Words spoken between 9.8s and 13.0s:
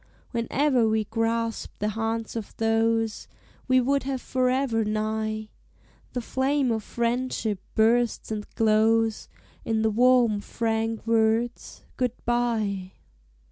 the warm, frank words, "Good bye."